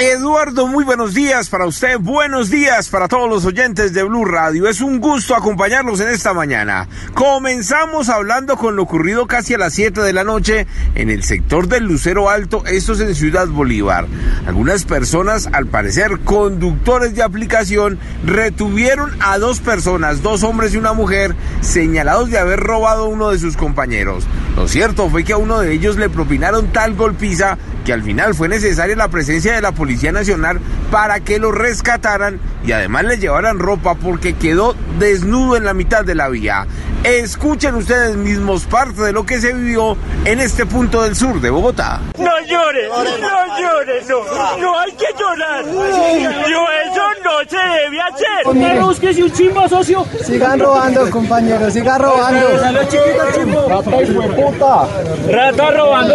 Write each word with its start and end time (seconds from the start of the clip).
Eduardo, 0.00 0.68
muy 0.68 0.84
buenos 0.84 1.12
días 1.12 1.48
para 1.48 1.66
usted, 1.66 1.98
buenos 1.98 2.50
días 2.50 2.88
para 2.88 3.08
todos 3.08 3.28
los 3.28 3.44
oyentes 3.44 3.92
de 3.92 4.04
Blue 4.04 4.24
Radio. 4.24 4.68
Es 4.68 4.80
un 4.80 5.00
gusto 5.00 5.34
acompañarlos 5.34 5.98
en 5.98 6.10
esta 6.10 6.32
mañana. 6.32 6.86
Comenzamos 7.14 8.08
hablando 8.08 8.56
con 8.56 8.76
lo 8.76 8.84
ocurrido 8.84 9.26
casi 9.26 9.54
a 9.54 9.58
las 9.58 9.74
7 9.74 10.00
de 10.00 10.12
la 10.12 10.22
noche 10.22 10.68
en 10.94 11.10
el 11.10 11.24
sector 11.24 11.66
del 11.66 11.82
Lucero 11.82 12.30
Alto, 12.30 12.64
esto 12.66 12.92
es 12.92 13.00
en 13.00 13.12
Ciudad 13.16 13.48
Bolívar. 13.48 14.06
Algunas 14.46 14.84
personas, 14.84 15.48
al 15.52 15.66
parecer 15.66 16.20
conductores 16.20 17.16
de 17.16 17.24
aplicación, 17.24 17.98
retuvieron 18.24 19.10
a 19.18 19.38
dos 19.38 19.58
personas, 19.58 20.22
dos 20.22 20.44
hombres 20.44 20.74
y 20.74 20.76
una 20.76 20.92
mujer, 20.92 21.34
señalados 21.60 22.30
de 22.30 22.38
haber 22.38 22.60
robado 22.60 23.06
a 23.06 23.08
uno 23.08 23.30
de 23.30 23.40
sus 23.40 23.56
compañeros. 23.56 24.28
Lo 24.54 24.68
cierto 24.68 25.10
fue 25.10 25.24
que 25.24 25.32
a 25.32 25.38
uno 25.38 25.58
de 25.58 25.72
ellos 25.72 25.96
le 25.96 26.08
propinaron 26.08 26.72
tal 26.72 26.94
golpiza 26.94 27.58
que 27.88 27.94
al 27.94 28.02
final 28.02 28.34
fue 28.34 28.50
necesaria 28.50 28.94
la 28.96 29.08
presencia 29.08 29.54
de 29.54 29.62
la 29.62 29.72
Policía 29.72 30.12
Nacional 30.12 30.60
para 30.90 31.20
que 31.20 31.38
lo 31.38 31.52
rescataran 31.52 32.38
y 32.62 32.72
además 32.72 33.04
le 33.04 33.16
llevaran 33.16 33.58
ropa 33.58 33.94
porque 33.94 34.34
quedó 34.34 34.76
desnudo 34.98 35.56
en 35.56 35.64
la 35.64 35.72
mitad 35.72 36.04
de 36.04 36.14
la 36.14 36.28
vía. 36.28 36.66
Escuchen 37.02 37.76
ustedes 37.76 38.14
mismos 38.16 38.66
parte 38.66 39.00
de 39.00 39.12
lo 39.12 39.24
que 39.24 39.40
se 39.40 39.54
vivió 39.54 39.96
en 40.26 40.38
este 40.38 40.66
punto 40.66 41.00
del 41.00 41.16
sur 41.16 41.40
de 41.40 41.48
Bogotá. 41.48 42.02
No 42.18 42.30
llores, 42.46 42.90
no 42.90 43.58
llores, 43.58 44.06
no, 44.06 44.58
no 44.58 44.78
hay 44.80 44.92
que 44.92 45.06
llorar. 45.18 45.64
Yo 45.64 46.66
no 47.50 47.58
se 47.58 47.68
debe 47.82 48.00
hacer. 48.00 48.54
Me 48.54 48.80
busques 48.80 49.18
un 49.18 49.32
chimbo, 49.32 49.68
socio. 49.68 50.06
Sigan 50.24 50.60
robando, 50.60 51.10
compañeros, 51.10 51.72
sigan 51.72 52.00
robando. 52.00 52.48
Rata 55.30 55.70
robando. 55.70 56.14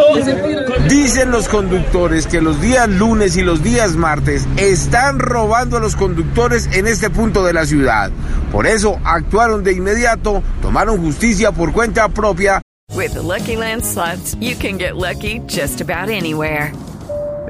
Dicen 0.88 1.32
los 1.32 1.48
conductores 1.48 2.28
que 2.28 2.42
los 2.42 2.62
días 2.62 2.88
lunes 2.90 3.36
y 3.38 3.42
los 3.42 3.64
días 3.64 3.96
martes 3.96 4.48
están 4.58 5.20
robando 5.20 5.78
a 5.78 5.80
los 5.80 5.96
conductores 5.96 6.70
en 6.74 6.88
este 6.88 7.10
punto 7.10 7.44
de 7.44 7.54
la 7.54 7.66
ciudad. 7.66 8.12
Por 8.52 8.68
eso 8.68 9.00
actuaron 9.04 9.64
de 9.64 9.74
inmediato, 9.74 10.44
tomaron 10.62 10.98
justicia 11.02 11.52
por 11.52 11.74
cuenta 11.74 12.10
propia. 12.10 12.62
With 12.96 13.14
the 13.14 13.22
Lucky 13.22 13.56
Land 13.56 13.84
slots, 13.84 14.36
you 14.40 14.56
can 14.56 14.78
get 14.78 14.96
lucky 14.96 15.40
just 15.48 15.82
about 15.82 16.10
anywhere. 16.10 16.72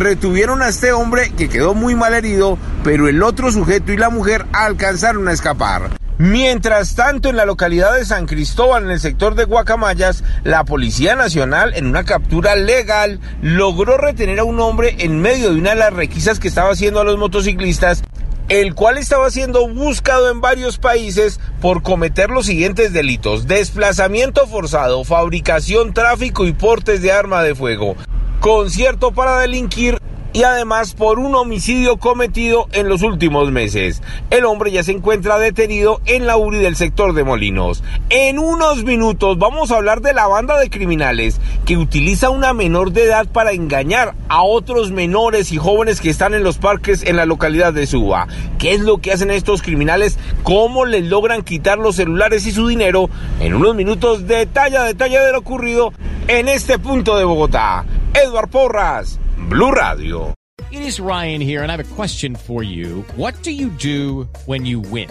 Retuvieron 0.00 0.62
a 0.62 0.68
este 0.68 0.92
hombre 0.92 1.30
que 1.36 1.50
quedó 1.50 1.74
muy 1.74 1.94
mal 1.94 2.14
herido, 2.14 2.56
pero 2.82 3.06
el 3.06 3.22
otro 3.22 3.52
sujeto 3.52 3.92
y 3.92 3.98
la 3.98 4.08
mujer 4.08 4.46
alcanzaron 4.54 5.28
a 5.28 5.32
escapar. 5.32 5.90
Mientras 6.16 6.94
tanto, 6.94 7.28
en 7.28 7.36
la 7.36 7.44
localidad 7.44 7.94
de 7.94 8.06
San 8.06 8.24
Cristóbal, 8.24 8.84
en 8.84 8.92
el 8.92 9.00
sector 9.00 9.34
de 9.34 9.44
Guacamayas, 9.44 10.24
la 10.42 10.64
Policía 10.64 11.16
Nacional, 11.16 11.74
en 11.74 11.84
una 11.84 12.04
captura 12.04 12.56
legal, 12.56 13.20
logró 13.42 13.98
retener 13.98 14.38
a 14.38 14.44
un 14.44 14.58
hombre 14.60 14.96
en 15.00 15.20
medio 15.20 15.52
de 15.52 15.58
una 15.58 15.70
de 15.70 15.76
las 15.76 15.92
requisas 15.92 16.40
que 16.40 16.48
estaba 16.48 16.70
haciendo 16.70 17.00
a 17.00 17.04
los 17.04 17.18
motociclistas 17.18 18.02
el 18.50 18.74
cual 18.74 18.98
estaba 18.98 19.30
siendo 19.30 19.68
buscado 19.68 20.28
en 20.28 20.40
varios 20.40 20.78
países 20.78 21.38
por 21.60 21.82
cometer 21.82 22.30
los 22.30 22.46
siguientes 22.46 22.92
delitos. 22.92 23.46
Desplazamiento 23.46 24.44
forzado, 24.48 25.04
fabricación, 25.04 25.94
tráfico 25.94 26.44
y 26.46 26.52
portes 26.52 27.00
de 27.00 27.12
arma 27.12 27.44
de 27.44 27.54
fuego. 27.54 27.94
Concierto 28.40 29.12
para 29.12 29.38
delinquir 29.38 29.98
y 30.32 30.44
además 30.44 30.94
por 30.94 31.18
un 31.18 31.34
homicidio 31.34 31.98
cometido 31.98 32.68
en 32.72 32.88
los 32.88 33.02
últimos 33.02 33.50
meses. 33.50 34.02
El 34.30 34.46
hombre 34.46 34.70
ya 34.70 34.82
se 34.82 34.92
encuentra 34.92 35.38
detenido 35.38 36.00
en 36.06 36.26
la 36.26 36.38
URI 36.38 36.56
del 36.56 36.74
sector 36.74 37.12
de 37.12 37.22
Molinos. 37.22 37.84
En 38.08 38.38
unos 38.38 38.82
minutos 38.84 39.36
vamos 39.36 39.70
a 39.70 39.76
hablar 39.76 40.00
de 40.00 40.14
la 40.14 40.26
banda 40.26 40.58
de 40.58 40.70
criminales 40.70 41.38
que 41.66 41.76
utiliza 41.76 42.30
una 42.30 42.54
menor 42.54 42.92
de 42.92 43.04
edad 43.04 43.26
para 43.26 43.52
engañar 43.52 44.14
a 44.30 44.42
otros 44.42 44.90
menores 44.90 45.52
y 45.52 45.58
jóvenes 45.58 46.00
que 46.00 46.08
están 46.08 46.32
en 46.32 46.42
los 46.42 46.56
parques 46.56 47.02
en 47.02 47.16
la 47.16 47.26
localidad 47.26 47.74
de 47.74 47.86
Suba. 47.86 48.26
¿Qué 48.58 48.72
es 48.72 48.80
lo 48.80 49.02
que 49.02 49.12
hacen 49.12 49.30
estos 49.30 49.60
criminales? 49.60 50.18
¿Cómo 50.44 50.86
les 50.86 51.04
logran 51.04 51.42
quitar 51.42 51.76
los 51.76 51.96
celulares 51.96 52.46
y 52.46 52.52
su 52.52 52.68
dinero? 52.68 53.10
En 53.38 53.52
unos 53.52 53.74
minutos 53.74 54.26
detalle 54.26 54.78
a 54.78 54.84
detalle 54.84 55.18
de 55.18 55.32
lo 55.32 55.40
ocurrido 55.40 55.92
en 56.26 56.48
este 56.48 56.78
punto 56.78 57.18
de 57.18 57.24
Bogotá. 57.24 57.84
Edward 58.14 58.50
Porras. 58.50 59.18
Blue 59.48 59.72
Radio. 59.72 60.34
It 60.70 60.82
is 60.82 61.00
Ryan 61.00 61.40
here, 61.40 61.62
and 61.62 61.72
I 61.72 61.76
have 61.76 61.92
a 61.92 61.94
question 61.94 62.36
for 62.36 62.62
you. 62.62 63.02
What 63.16 63.42
do 63.42 63.50
you 63.50 63.70
do 63.70 64.28
when 64.46 64.64
you 64.66 64.80
win? 64.80 65.10